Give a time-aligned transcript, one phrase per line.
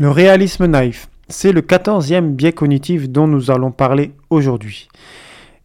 [0.00, 4.88] Le réalisme naïf, c'est le quatorzième biais cognitif dont nous allons parler aujourd'hui.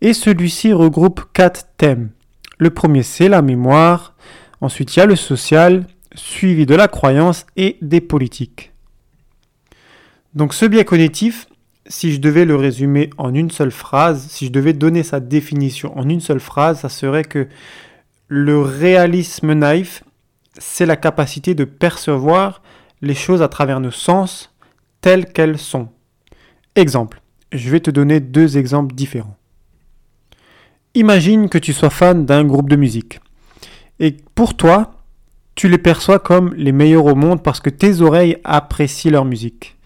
[0.02, 2.10] Et celui-ci regroupe quatre thèmes.
[2.58, 4.14] Le premier, c'est la mémoire.
[4.60, 8.74] Ensuite, il y a le social, suivi de la croyance et des politiques.
[10.34, 11.48] Donc ce biais cognitif,
[11.88, 15.98] si je devais le résumer en une seule phrase, si je devais donner sa définition
[15.98, 17.48] en une seule phrase, ça serait que
[18.28, 20.04] le réalisme naïf,
[20.58, 22.62] c'est la capacité de percevoir
[23.06, 24.54] les choses à travers nos sens
[25.02, 25.90] telles qu'elles sont.
[26.76, 29.38] Exemple, je vais te donner deux exemples différents.
[30.96, 33.20] Imagine que tu sois fan d'un groupe de musique.
[34.00, 35.04] Et pour toi,
[35.54, 39.78] tu les perçois comme les meilleurs au monde parce que tes oreilles apprécient leur musique.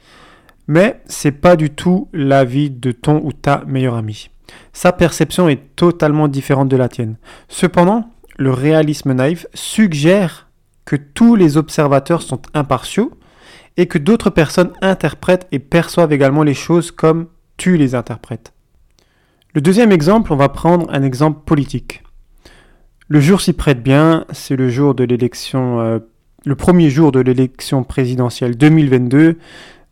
[0.68, 4.30] Mais c'est pas du tout l'avis de ton ou ta meilleure amie.
[4.72, 7.18] Sa perception est totalement différente de la tienne.
[7.50, 10.49] Cependant, le réalisme naïf suggère
[10.90, 13.12] que tous les observateurs sont impartiaux
[13.78, 18.54] et que d'autres personnes interprètent et perçoivent également les choses comme tu les interprètes.
[19.54, 22.02] Le deuxième exemple, on va prendre un exemple politique.
[23.08, 26.00] Le jour s'y prête bien, c'est le jour de l'élection, euh,
[26.44, 29.38] le premier jour de l'élection présidentielle 2022.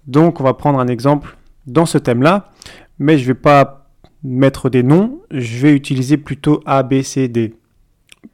[0.08, 2.54] Donc, on va prendre un exemple dans ce thème-là,
[2.98, 3.92] mais je ne vais pas
[4.24, 7.54] mettre des noms, je vais utiliser plutôt A, B, C, D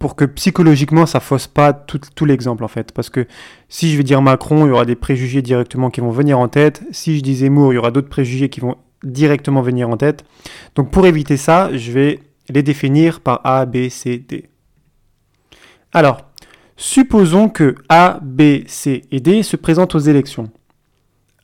[0.03, 2.91] pour que psychologiquement ça fausse pas tout, l'exemple en fait.
[2.91, 3.25] Parce que
[3.69, 6.49] si je vais dire Macron, il y aura des préjugés directement qui vont venir en
[6.49, 6.83] tête.
[6.91, 10.25] Si je dis Zemmour, il y aura d'autres préjugés qui vont directement venir en tête.
[10.75, 14.49] Donc pour éviter ça, je vais les définir par A, B, C, D.
[15.93, 16.17] Alors,
[16.75, 20.51] supposons que A, B, C et D se présentent aux élections.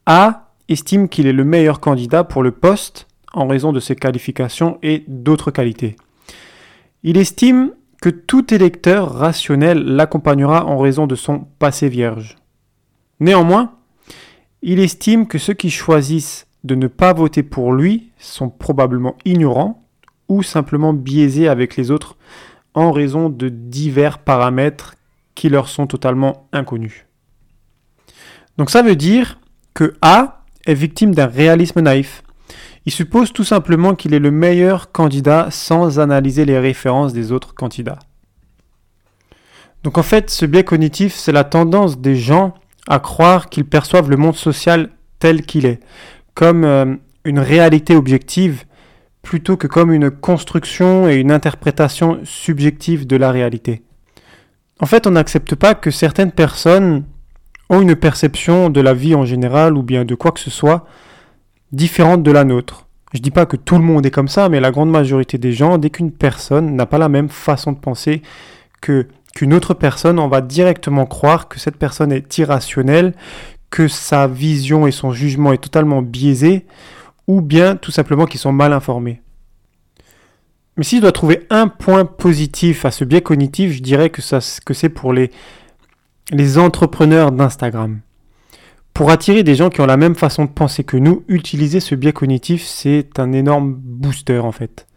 [0.06, 4.80] A estime qu'il est le meilleur candidat pour le poste en raison de ses qualifications
[4.84, 5.96] et d'autres qualités.
[7.04, 12.38] Il estime que tout électeur rationnel l'accompagnera en raison de son passé vierge.
[13.20, 13.74] Néanmoins,
[14.62, 19.86] il estime que ceux qui choisissent de ne pas voter pour lui sont probablement ignorants
[20.28, 22.18] ou simplement biaisés avec les autres
[22.74, 24.96] en raison de divers paramètres
[25.36, 27.06] qui leur sont totalement inconnus.
[28.58, 29.40] Donc ça veut dire
[29.74, 32.24] que A est victime d'un réalisme naïf.
[32.86, 37.54] Il suppose tout simplement qu'il est le meilleur candidat sans analyser les références des autres
[37.54, 38.00] candidats.
[39.84, 42.54] Donc en fait, ce biais cognitif, c'est la tendance des gens
[42.88, 44.90] à croire qu'ils perçoivent le monde social
[45.20, 45.80] tel qu'il est,
[46.34, 46.96] comme euh,
[47.26, 48.66] une réalité objective,
[49.22, 53.84] plutôt que comme une construction et une interprétation subjective de la réalité.
[54.80, 57.04] En fait, on n'accepte pas que certaines personnes
[57.70, 60.86] ont une perception de la vie en général ou bien de quoi que ce soit
[61.72, 62.88] différente de la nôtre.
[63.14, 65.52] Je dis pas que tout le monde est comme ça, mais la grande majorité des
[65.52, 68.22] gens, dès qu'une personne n'a pas la même façon de penser
[68.82, 73.14] que qu'une autre personne, on va directement croire que cette personne est irrationnelle,
[73.70, 76.66] que sa vision et son jugement est totalement biaisé,
[77.28, 79.22] ou bien tout simplement qu'ils sont mal informés.
[80.78, 84.22] Mais si je dois trouver un point positif à ce biais cognitif, je dirais que,
[84.22, 88.00] c'est pour les entrepreneurs d'Instagram.
[89.00, 91.96] Pour attirer des gens qui ont la même façon de penser que nous, utiliser ce
[91.96, 94.88] biais cognitif, c'est un énorme booster en fait.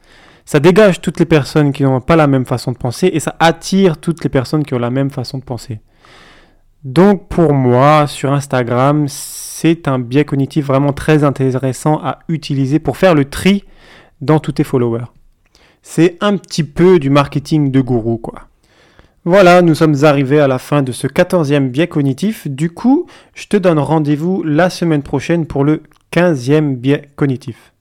[0.44, 3.36] Ça dégage toutes les personnes qui n'ont pas la même façon de penser et ça
[3.38, 5.78] attire toutes les personnes qui ont la même façon de penser.
[6.82, 12.96] Donc pour moi, sur Instagram, c'est un biais cognitif vraiment très intéressant à utiliser pour
[12.96, 13.62] faire le tri
[14.20, 15.12] dans tous tes followers.
[15.80, 18.48] C'est un petit peu du marketing de gourou, quoi.
[19.24, 22.48] Voilà, nous sommes arrivés à la fin de ce quatorzième biais cognitif.
[22.48, 27.71] Du coup, je te donne rendez-vous la semaine prochaine pour le quinzième biais cognitif.